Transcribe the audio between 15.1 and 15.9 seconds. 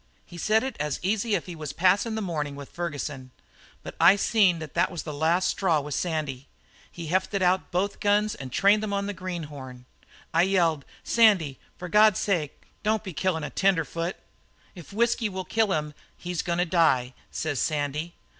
will kill